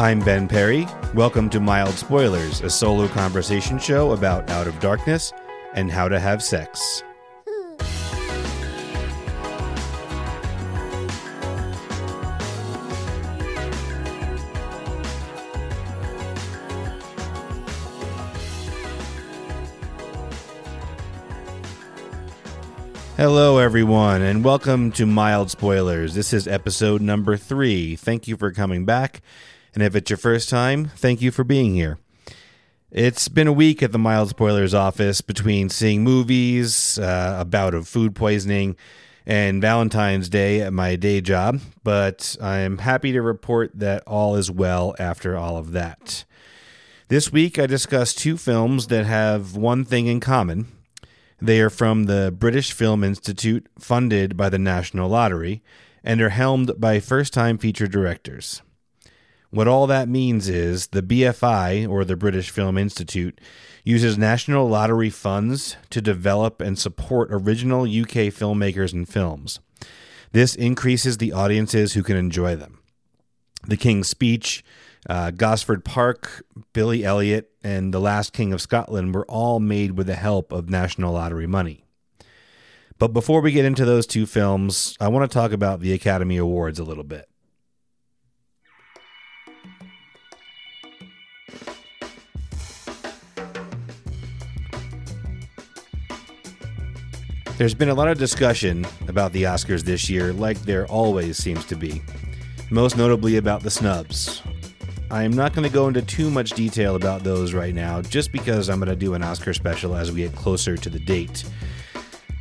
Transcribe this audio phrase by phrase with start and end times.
[0.00, 0.86] I'm Ben Perry.
[1.12, 5.32] Welcome to Mild Spoilers, a solo conversation show about Out of Darkness
[5.74, 7.02] and how to have sex.
[23.16, 26.14] Hello, everyone, and welcome to Mild Spoilers.
[26.14, 27.96] This is episode number three.
[27.96, 29.22] Thank you for coming back.
[29.74, 31.98] And if it's your first time, thank you for being here.
[32.90, 37.74] It's been a week at the Mild Spoilers office between seeing movies, uh, a bout
[37.74, 38.76] of food poisoning,
[39.26, 44.50] and Valentine's Day at my day job, but I'm happy to report that all is
[44.50, 46.24] well after all of that.
[47.08, 50.66] This week, I discussed two films that have one thing in common
[51.40, 55.62] they are from the British Film Institute, funded by the National Lottery,
[56.02, 58.62] and are helmed by first time feature directors.
[59.50, 63.40] What all that means is the BFI, or the British Film Institute,
[63.82, 69.60] uses National Lottery funds to develop and support original UK filmmakers and films.
[70.32, 72.80] This increases the audiences who can enjoy them.
[73.66, 74.62] The King's Speech,
[75.08, 80.06] uh, Gosford Park, Billy Elliot, and The Last King of Scotland were all made with
[80.06, 81.84] the help of National Lottery money.
[82.98, 86.36] But before we get into those two films, I want to talk about the Academy
[86.36, 87.28] Awards a little bit.
[97.58, 101.64] There's been a lot of discussion about the Oscars this year, like there always seems
[101.64, 102.00] to be.
[102.70, 104.42] Most notably about the snubs,
[105.10, 108.30] I am not going to go into too much detail about those right now, just
[108.30, 111.42] because I'm going to do an Oscar special as we get closer to the date.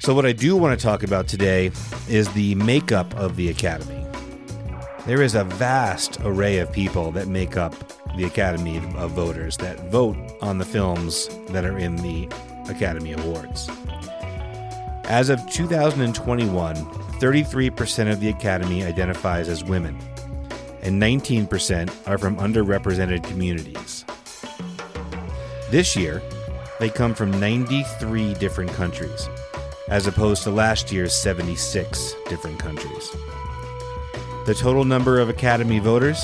[0.00, 1.70] So, what I do want to talk about today
[2.10, 4.06] is the makeup of the Academy.
[5.06, 7.74] There is a vast array of people that make up
[8.18, 12.28] the Academy of voters that vote on the films that are in the
[12.68, 13.70] Academy Awards.
[15.08, 19.96] As of 2021, 33% of the Academy identifies as women
[20.82, 24.04] and 19% are from underrepresented communities.
[25.70, 26.22] This year,
[26.80, 29.28] they come from 93 different countries,
[29.88, 33.10] as opposed to last year's 76 different countries.
[34.46, 36.20] The total number of Academy voters?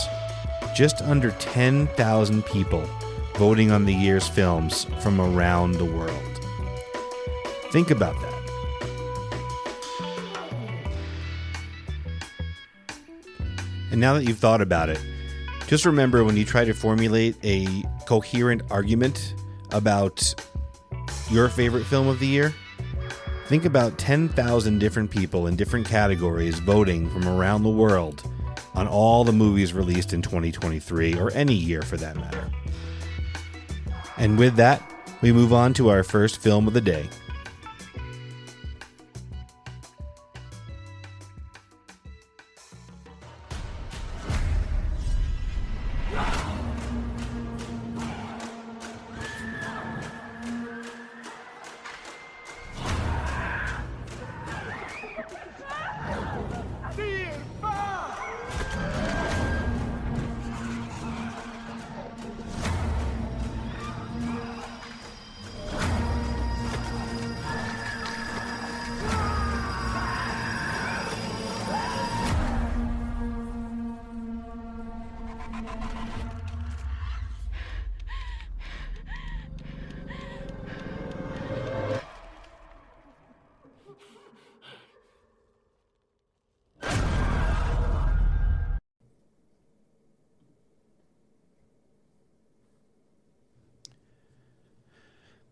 [0.74, 2.88] Just under 10,000 people
[3.34, 6.40] voting on the year's films from around the world.
[7.72, 8.31] Think about that.
[13.92, 14.98] And now that you've thought about it,
[15.68, 19.34] just remember when you try to formulate a coherent argument
[19.70, 20.34] about
[21.30, 22.54] your favorite film of the year,
[23.46, 28.22] think about 10,000 different people in different categories voting from around the world
[28.74, 32.50] on all the movies released in 2023 or any year for that matter.
[34.16, 34.82] And with that,
[35.20, 37.08] we move on to our first film of the day.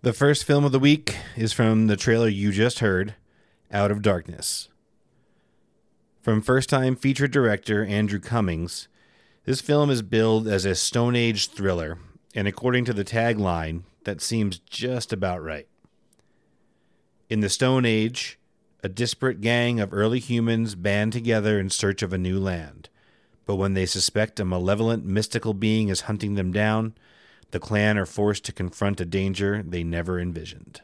[0.02, 3.17] The first film of the week is from the trailer you just heard,
[3.70, 4.70] Out of Darkness.
[6.23, 8.88] From first time feature director Andrew Cummings,
[9.44, 11.99] this film is billed as a Stone Age thriller,
[12.35, 15.69] and according to the tagline, that seems just about right.
[17.29, 18.38] In the Stone Age,
[18.82, 22.88] a disparate gang of early humans band together in search of a new land.
[23.44, 26.94] But when they suspect a malevolent mystical being is hunting them down,
[27.50, 30.81] the clan are forced to confront a danger they never envisioned.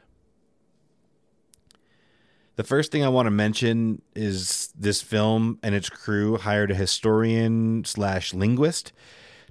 [2.56, 6.74] The first thing I want to mention is this film and its crew hired a
[6.74, 8.92] historian slash linguist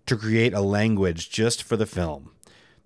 [0.07, 2.31] to create a language just for the film.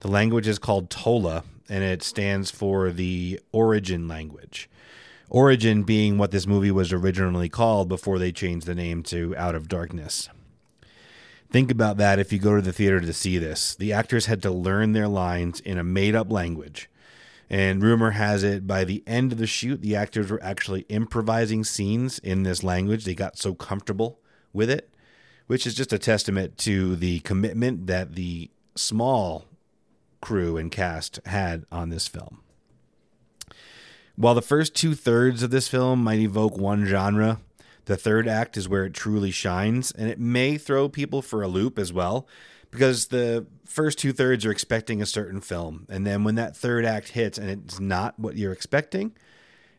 [0.01, 4.69] The language is called Tola, and it stands for the origin language.
[5.29, 9.55] Origin being what this movie was originally called before they changed the name to Out
[9.55, 10.29] of Darkness.
[11.51, 13.73] Think about that if you go to the theater to see this.
[13.75, 16.89] The actors had to learn their lines in a made up language.
[17.49, 21.63] And rumor has it by the end of the shoot, the actors were actually improvising
[21.63, 23.05] scenes in this language.
[23.05, 24.19] They got so comfortable
[24.53, 24.93] with it,
[25.47, 29.45] which is just a testament to the commitment that the small
[30.21, 32.41] crew and cast had on this film.
[34.15, 37.39] While the first two thirds of this film might evoke one genre,
[37.89, 41.47] the third act is where it truly shines, and it may throw people for a
[41.47, 42.27] loop as well,
[42.69, 45.87] because the first two thirds are expecting a certain film.
[45.89, 49.13] And then when that third act hits and it's not what you're expecting,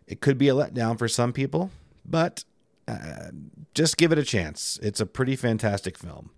[0.08, 1.70] it could be a letdown for some people,
[2.04, 2.42] but
[2.88, 3.28] uh,
[3.74, 4.76] just give it a chance.
[4.82, 6.30] It's a pretty fantastic film.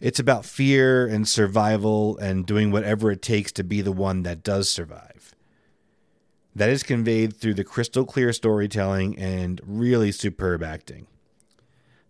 [0.00, 4.42] It's about fear and survival and doing whatever it takes to be the one that
[4.42, 5.34] does survive
[6.54, 11.06] that is conveyed through the crystal clear storytelling and really superb acting.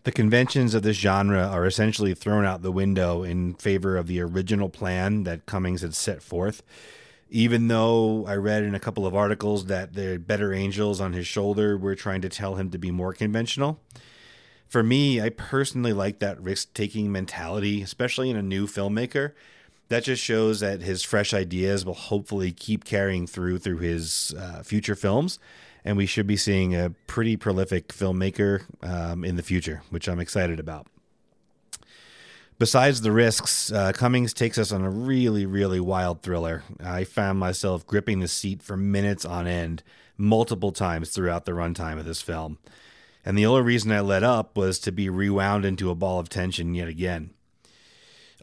[0.05, 4.21] The conventions of this genre are essentially thrown out the window in favor of the
[4.21, 6.63] original plan that Cummings had set forth.
[7.31, 11.27] Even though I read in a couple of articles that the better angels on his
[11.27, 13.81] shoulder were trying to tell him to be more conventional.
[14.69, 19.33] For me, I personally like that risk taking mentality, especially in a new filmmaker
[19.95, 24.61] that just shows that his fresh ideas will hopefully keep carrying through through his uh,
[24.65, 25.39] future films.
[25.85, 30.19] And we should be seeing a pretty prolific filmmaker um, in the future which i'm
[30.19, 30.89] excited about.
[32.59, 36.65] Besides the risks uh, cummings takes us on a really really wild thriller.
[36.83, 39.85] I found myself gripping the seat for minutes on end
[40.17, 42.59] multiple times throughout the runtime of this film.
[43.25, 46.29] And the only reason i let up was to be rewound into a ball of
[46.29, 47.31] tension yet again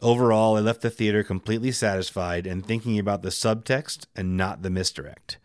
[0.02, 4.70] Overall, I left the theater completely satisfied and thinking about the subtext and not the
[4.70, 5.38] misdirect.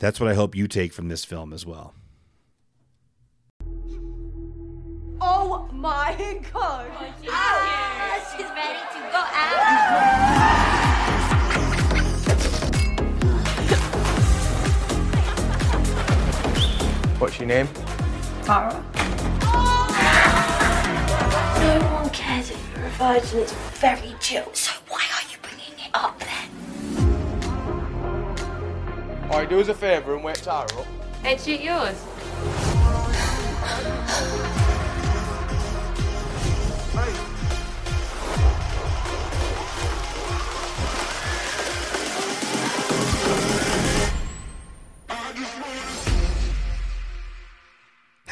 [0.00, 1.94] That's what I hope you take from this film as well.
[5.18, 6.14] Oh my
[6.52, 6.90] god!
[6.92, 9.22] Oh, ah, she's ready to go
[17.16, 17.18] out.
[17.18, 17.68] What's your name?
[18.44, 18.91] Tara.
[22.12, 23.40] Cares if you're a virgin.
[23.40, 24.52] It's very chill.
[24.54, 26.48] So why are you bringing it up then?
[29.30, 30.86] Alright, do us a favour and wake Tara up.
[31.22, 31.96] Head sheet yours.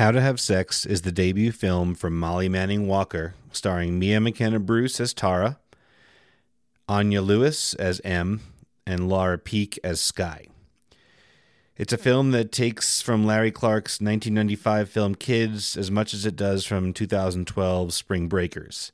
[0.00, 4.58] How to Have Sex is the debut film from Molly Manning Walker, starring Mia McKenna
[4.58, 5.58] Bruce as Tara,
[6.88, 8.41] Anya Lewis as Em,
[8.87, 10.47] and Laura Peake as Skye.
[11.76, 12.02] It's a hmm.
[12.02, 16.94] film that takes from Larry Clark's 1995 film Kids as much as it does from
[16.94, 18.93] 2012 Spring Breakers.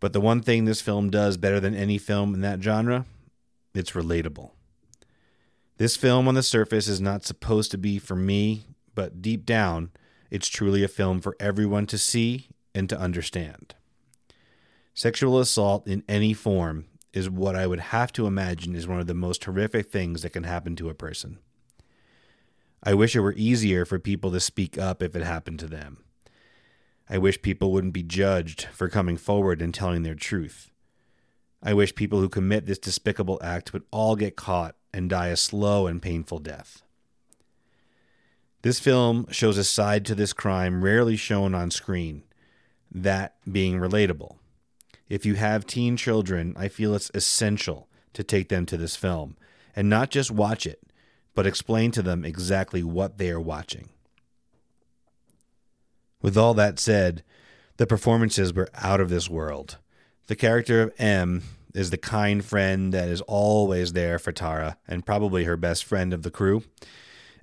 [0.00, 3.04] But the one thing this film does better than any film in that genre,
[3.74, 4.52] it's relatable.
[5.76, 8.64] This film on the surface is not supposed to be for me,
[8.94, 9.90] but deep down,
[10.32, 13.74] it's truly a film for everyone to see and to understand.
[14.94, 19.06] Sexual assault in any form is what I would have to imagine is one of
[19.06, 21.38] the most horrific things that can happen to a person.
[22.82, 26.02] I wish it were easier for people to speak up if it happened to them.
[27.10, 30.70] I wish people wouldn't be judged for coming forward and telling their truth.
[31.62, 35.36] I wish people who commit this despicable act would all get caught and die a
[35.36, 36.80] slow and painful death.
[38.62, 42.22] This film shows a side to this crime rarely shown on screen,
[42.92, 44.36] that being relatable.
[45.08, 49.36] If you have teen children, I feel it's essential to take them to this film
[49.74, 50.80] and not just watch it,
[51.34, 53.88] but explain to them exactly what they are watching.
[56.20, 57.24] With all that said,
[57.78, 59.78] the performances were out of this world.
[60.28, 61.42] The character of Em
[61.74, 66.12] is the kind friend that is always there for Tara and probably her best friend
[66.12, 66.62] of the crew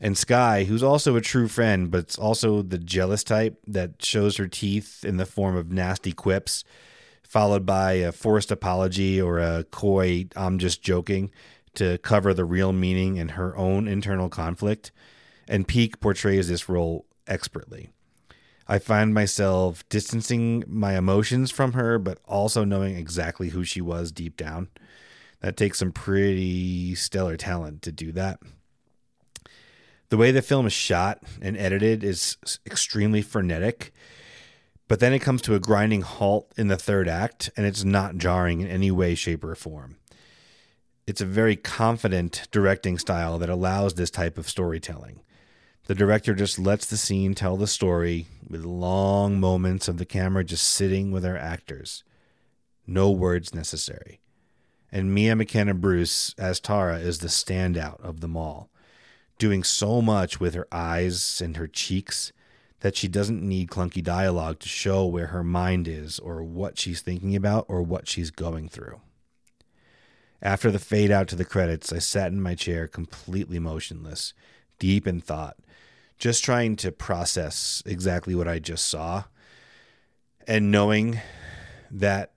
[0.02, 4.48] and Skye, who's also a true friend, but also the jealous type that shows her
[4.48, 6.64] teeth in the form of nasty quips,
[7.24, 11.32] followed by a forced apology or a coy, I'm just joking,
[11.76, 14.92] to cover the real meaning and her own internal conflict.
[15.48, 17.90] And Peake portrays this role expertly.
[18.68, 24.12] I find myself distancing my emotions from her, but also knowing exactly who she was
[24.12, 24.70] deep down.
[25.42, 28.40] That takes some pretty stellar talent to do that.
[30.10, 33.94] The way the film is shot and edited is extremely frenetic,
[34.88, 38.18] but then it comes to a grinding halt in the third act, and it's not
[38.18, 39.98] jarring in any way, shape, or form.
[41.06, 45.22] It's a very confident directing style that allows this type of storytelling.
[45.86, 50.44] The director just lets the scene tell the story with long moments of the camera
[50.44, 52.04] just sitting with our actors.
[52.86, 54.22] No words necessary.
[54.92, 58.70] And Mia McKenna Bruce as Tara is the standout of them all,
[59.40, 62.32] doing so much with her eyes and her cheeks
[62.82, 67.02] that she doesn't need clunky dialogue to show where her mind is or what she's
[67.02, 69.02] thinking about or what she's going through.
[70.42, 74.34] After the fade out to the credits, I sat in my chair completely motionless,
[74.78, 75.58] deep in thought,
[76.18, 79.24] just trying to process exactly what I just saw
[80.48, 81.20] and knowing
[81.92, 82.34] that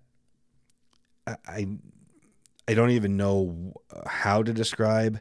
[1.27, 1.67] I
[2.69, 3.75] I don't even know
[4.07, 5.21] how to describe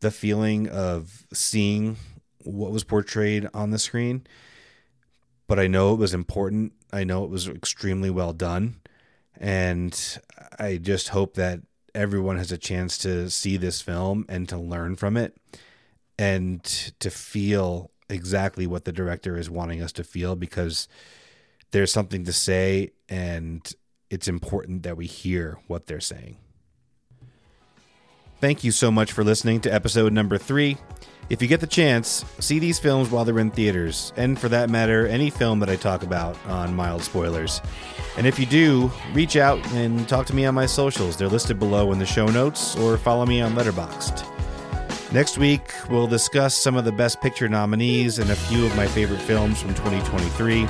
[0.00, 1.96] the feeling of seeing
[2.44, 4.26] what was portrayed on the screen,
[5.46, 6.72] but I know it was important.
[6.92, 8.76] I know it was extremely well done.
[9.36, 10.18] And
[10.58, 11.60] I just hope that
[11.94, 15.36] everyone has a chance to see this film and to learn from it
[16.18, 16.62] and
[17.00, 20.88] to feel exactly what the director is wanting us to feel because
[21.70, 23.72] there's something to say and
[24.10, 26.36] it's important that we hear what they're saying.
[28.40, 30.78] Thank you so much for listening to episode number three.
[31.28, 34.70] If you get the chance, see these films while they're in theaters, and for that
[34.70, 37.60] matter, any film that I talk about on Mild Spoilers.
[38.16, 41.18] And if you do, reach out and talk to me on my socials.
[41.18, 44.24] They're listed below in the show notes, or follow me on Letterboxd.
[45.12, 48.86] Next week, we'll discuss some of the Best Picture nominees and a few of my
[48.86, 50.66] favorite films from 2023.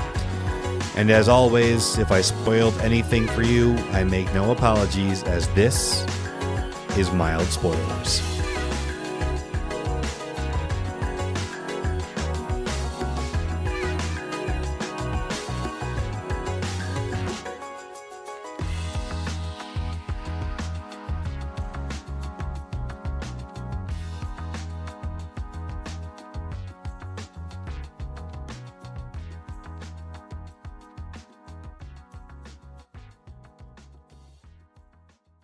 [0.96, 6.04] And as always, if I spoiled anything for you, I make no apologies, as this
[7.00, 8.39] is Mild Spoilers.